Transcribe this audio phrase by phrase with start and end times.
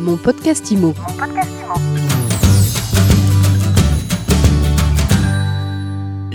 [0.00, 0.94] Mon podcast IMO.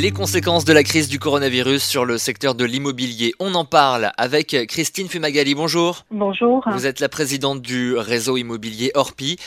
[0.00, 4.12] Les conséquences de la crise du coronavirus sur le secteur de l'immobilier, on en parle
[4.16, 5.56] avec Christine Fumagali.
[5.56, 6.04] Bonjour.
[6.12, 6.62] Bonjour.
[6.70, 9.38] Vous êtes la présidente du réseau immobilier Orpi.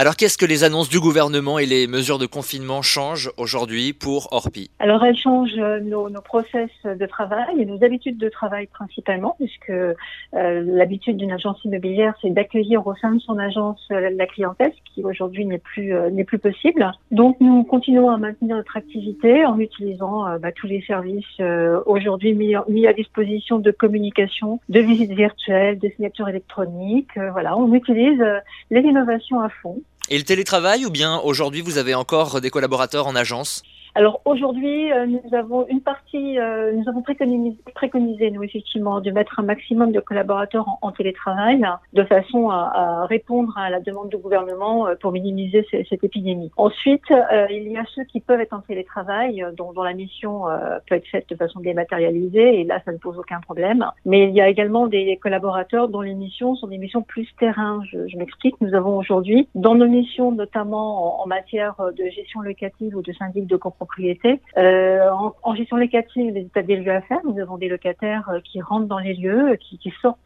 [0.00, 4.32] Alors qu'est-ce que les annonces du gouvernement et les mesures de confinement changent aujourd'hui pour
[4.32, 4.70] Orpi?
[4.78, 9.34] Alors elles changent euh, nos, nos, process de travail et nos habitudes de travail principalement,
[9.40, 9.94] puisque euh,
[10.32, 14.94] l'habitude d'une agence immobilière, c'est d'accueillir au sein de son agence euh, la clientèle, ce
[14.94, 16.92] qui aujourd'hui n'est plus euh, n'est plus possible.
[17.10, 21.80] Donc nous continuons à maintenir notre activité en utilisant euh, bah, tous les services euh,
[21.86, 22.54] aujourd'hui mis,
[22.86, 27.18] à disposition de communication, de visites virtuelles, de signatures électroniques.
[27.32, 28.22] voilà, on utilise
[28.70, 29.82] les innovations à fond.
[30.10, 33.62] Et le télétravail ou bien aujourd'hui vous avez encore des collaborateurs en agence?
[33.98, 39.40] Alors aujourd'hui, euh, nous avons une partie, euh, nous avons préconisé, nous effectivement, de mettre
[39.40, 44.10] un maximum de collaborateurs en, en télétravail, de façon à, à, répondre à la demande
[44.10, 46.52] du gouvernement euh, pour minimiser cette, épidémie.
[46.56, 47.12] Ensuite,
[47.50, 50.44] il y a ceux qui peuvent être en télétravail, dont, dont, la mission
[50.86, 53.84] peut être faite de façon dématérialisée, et là, ça ne pose aucun problème.
[54.04, 57.80] Mais il y a également des collaborateurs dont les missions sont des missions plus terrain.
[57.90, 58.60] Je, je m'explique.
[58.60, 63.12] Nous avons aujourd'hui, dans nos missions, notamment en, en, matière de gestion locative ou de
[63.12, 63.56] syndic de
[63.88, 64.40] copropriété, propriété.
[64.56, 68.28] Euh, en, en, gestion locative, les états des lieux à faire, nous avons des locataires
[68.28, 70.18] euh, qui rentrent dans les lieux, qui, qui, sortent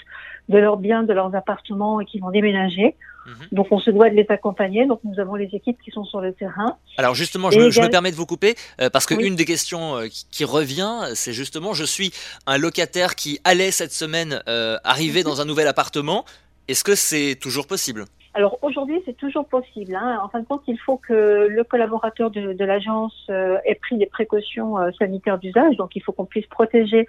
[0.49, 2.97] de leurs biens, de leurs appartements et qui vont déménager.
[3.27, 3.31] Mmh.
[3.53, 4.87] Donc on se doit de les accompagner.
[4.87, 6.77] Donc nous avons les équipes qui sont sur le terrain.
[6.99, 9.27] Alors justement, je, me, je me permets de vous couper euh, parce que oui.
[9.27, 12.13] une des questions euh, qui, qui, revient, c'est justement, je suis
[12.47, 16.25] un locataire qui allait cette semaine euh, arriver dans un nouvel appartement.
[16.69, 18.07] Est-ce que c'est toujours possible?
[18.35, 19.95] Alors aujourd'hui, c'est toujours possible.
[19.95, 20.19] Hein.
[20.23, 24.07] En fin de compte, il faut que le collaborateur de, l'agence euh, ait pris des
[24.07, 25.77] précautions euh, sanitaires d'usage.
[25.77, 27.07] Donc, il faut qu'on puisse protéger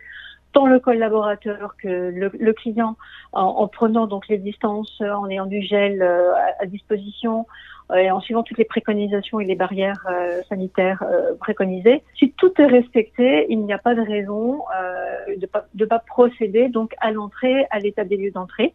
[0.52, 2.98] tant le collaborateur que le, client
[3.32, 7.48] en, en, prenant donc les distances, en ayant du gel euh, à disposition,
[7.96, 12.04] et en suivant toutes les préconisations et les barrières euh, sanitaires euh, préconisées.
[12.18, 16.00] Si tout est respecté, il n'y a pas de raison euh, de pas de pas
[16.00, 18.74] procéder donc à l'entrée, à l'état des lieux d'entrée.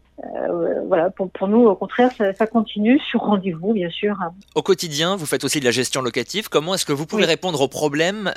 [0.87, 4.17] voilà, pour, pour nous, au contraire, ça, ça continue sur rendez-vous, bien sûr.
[4.55, 6.49] Au quotidien, vous faites aussi de la gestion locative.
[6.49, 7.29] Comment est-ce que vous pouvez oui.
[7.29, 8.31] répondre aux problèmes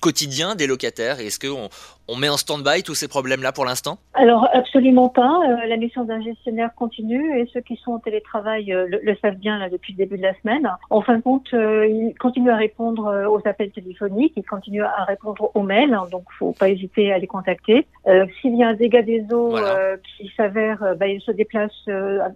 [0.00, 1.20] quotidiens des locataires?
[1.20, 1.68] Est-ce qu'on
[2.08, 3.98] on met en stand-by tous ces problèmes-là pour l'instant?
[4.14, 5.40] Alors absolument pas.
[5.66, 9.58] la mission d'un gestionnaire continue et ceux qui sont en télétravail le, le savent bien
[9.58, 10.68] là depuis début de la semaine.
[10.90, 14.82] En fin de compte, euh, il continue à répondre euh, aux appels téléphoniques, il continue
[14.82, 17.86] à répondre aux mails, hein, donc faut pas hésiter à les contacter.
[18.08, 19.96] Euh, S'il y a un dégât des eaux voilà.
[20.16, 21.72] Qui s'avère, bah, il se déplace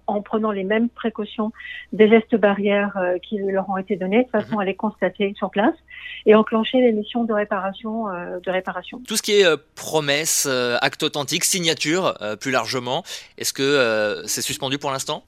[0.06, 1.52] en prenant les mêmes précautions
[1.92, 5.74] des gestes barrières qui leur ont été donnés, de façon à les constater sur place
[6.26, 8.06] et enclencher les missions de réparation.
[8.06, 9.00] de réparation.
[9.06, 10.48] Tout ce qui est promesse,
[10.80, 13.02] acte authentique, signature, plus largement,
[13.38, 15.24] est-ce que c'est suspendu pour l'instant?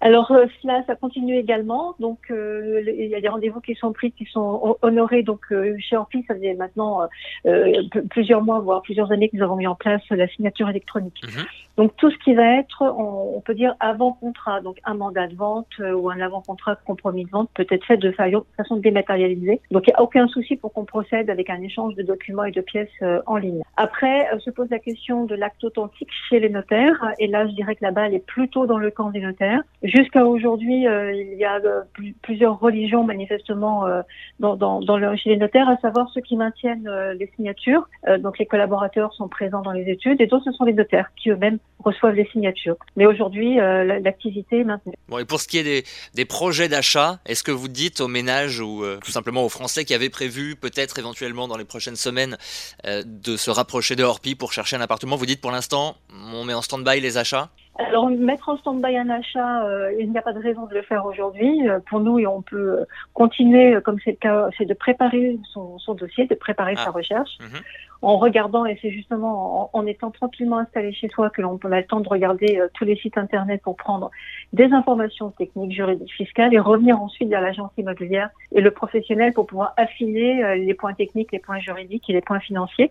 [0.00, 0.28] Alors
[0.62, 1.63] cela, ça continue également.
[1.98, 5.22] Donc euh, il y a des rendez-vous qui sont pris, qui sont honorés.
[5.22, 7.02] Donc euh, chez Orpi, ça faisait maintenant
[7.46, 11.20] euh, plusieurs mois, voire plusieurs années que nous avons mis en place la signature électronique.
[11.24, 11.40] Mmh.
[11.76, 15.26] Donc tout ce qui va être, on, on, peut dire avant contrat, donc un mandat
[15.26, 18.14] de vente ou un avant contrat compromis de vente peut être fait de
[18.56, 19.60] façon dématérialisée.
[19.70, 22.52] Donc il n'y a aucun souci pour qu'on procède avec un échange de documents et
[22.52, 22.88] de pièces
[23.26, 23.62] en ligne.
[23.76, 27.12] Après se pose la question de l'acte authentique chez les notaires.
[27.18, 29.60] Et là, je dirais que la balle est plutôt dans le camp des notaires.
[29.82, 31.82] Jusqu'à aujourd'hui, euh, il y a euh,
[32.22, 34.02] plusieurs religions manifestement euh,
[34.38, 37.88] dans, dans, dans le, chez les notaires, à savoir ceux qui maintiennent les signatures.
[38.18, 41.30] donc les collaborateurs sont présents dans les études et d'autres ce sont les notaires qui
[41.30, 42.76] eux-mêmes reçoivent les signatures.
[42.96, 44.94] Mais aujourd'hui, l'activité est maintenue.
[45.08, 48.08] Bon, et pour ce qui est des, des projets d'achat, est-ce que vous dites aux
[48.08, 52.38] ménages ou tout simplement aux Français qui avaient prévu peut-être éventuellement dans les prochaines semaines
[52.84, 55.96] de se rapprocher de Orpi pour chercher un appartement, vous dites pour l'instant,
[56.32, 57.50] on met en stand-by les achats?
[57.76, 60.82] Alors mettre en stand-by un achat, euh, il n'y a pas de raison de le
[60.82, 61.68] faire aujourd'hui.
[61.68, 65.78] Euh, pour nous, et on peut continuer, comme c'est le cas, c'est de préparer son,
[65.78, 66.84] son, dossier, de préparer ah.
[66.84, 67.30] sa recherche.
[67.40, 67.58] Mmh
[68.06, 71.86] en regardant, et c'est justement en, étant tranquillement installé chez soi que l'on a le
[71.86, 74.10] temps de regarder euh, tous les sites internet pour prendre
[74.52, 79.46] des informations techniques, juridiques, fiscales et revenir ensuite vers l'agence immobilière et le professionnel pour
[79.46, 82.90] pouvoir affiner euh, les points techniques, les points juridiques et les points financiers.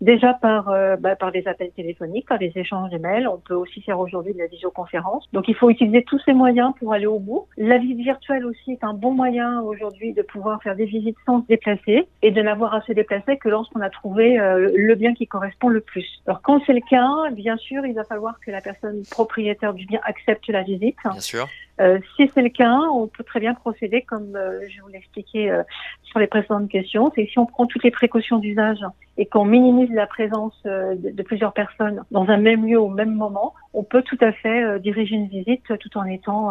[0.00, 3.28] Déjà par, euh, bah, par des appels téléphoniques, par des échanges de mails.
[3.28, 5.28] On peut aussi faire aujourd'hui de la visioconférence.
[5.32, 7.46] Donc il faut utiliser tous ces moyens pour aller au bout.
[7.56, 11.42] La visite virtuelle aussi est un bon moyen aujourd'hui de pouvoir faire des visites sans
[11.42, 15.14] se déplacer et de n'avoir à se déplacer que lorsqu'on a trouvé euh, le bien
[15.14, 16.06] qui correspond le plus.
[16.26, 19.86] Alors quand c'est le cas, bien sûr, il va falloir que la personne propriétaire du
[19.86, 20.96] bien accepte la visite.
[21.04, 21.48] Bien sûr.
[21.80, 25.50] Euh, si c'est le cas, on peut très bien procéder comme euh, je vous l'expliquais
[25.50, 25.62] euh,
[26.04, 27.10] sur les précédentes questions.
[27.14, 28.78] C'est si on prend toutes les précautions d'usage
[29.16, 33.14] et qu'on minimise la présence de, de, plusieurs personnes dans un même lieu au même
[33.14, 36.50] moment, on peut tout à fait diriger une visite tout en étant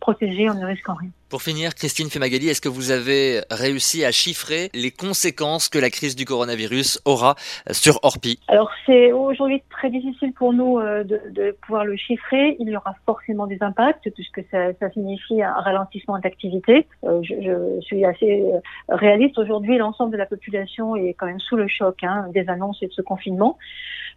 [0.00, 1.10] protégé, en ne risquant rien.
[1.30, 5.88] Pour finir, Christine Femagali, est-ce que vous avez réussi à chiffrer les conséquences que la
[5.88, 7.36] crise du coronavirus aura
[7.70, 8.40] sur Orpi?
[8.48, 12.56] Alors c'est aujourd'hui très difficile pour nous euh, de, de, pouvoir le chiffrer.
[12.58, 16.86] Il y aura forcément des impacts puisque ça, ça signifie un ralentissement d'activité.
[17.04, 19.38] Euh, je, je, suis assez euh, réaliste.
[19.38, 22.86] Aujourd'hui, l'ensemble de la population est quand même sous le choc hein, des annonces et
[22.86, 23.56] de ce confinement.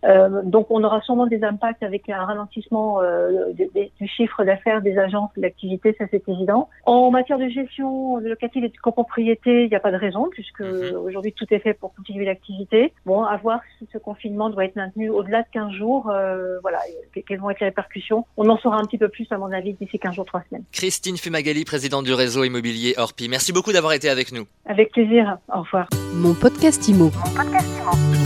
[0.05, 4.97] Euh, donc on aura sûrement des impacts avec un ralentissement euh, du chiffre d'affaires des
[4.97, 6.69] agences d'activité, ça c'est évident.
[6.85, 10.27] En matière de gestion de locative et de copropriété, il n'y a pas de raison
[10.29, 10.97] puisque mhm.
[10.97, 12.93] aujourd'hui tout est fait pour continuer l'activité.
[13.05, 16.11] Bon, à voir si ce confinement doit être maintenu au-delà de 15 jours.
[16.61, 16.79] Voilà,
[17.25, 19.73] quelles vont être les répercussions On en saura un petit peu plus à mon avis
[19.73, 20.65] d'ici 15 jours, 3 semaines.
[20.71, 23.29] Christine Fumagali, présidente du réseau immobilier Orpi.
[23.29, 24.45] Merci beaucoup d'avoir été avec nous.
[24.65, 25.37] Avec plaisir.
[25.53, 25.87] Au revoir.
[26.15, 27.11] Mon podcast Imo.
[27.13, 28.22] Mon podcast Imo.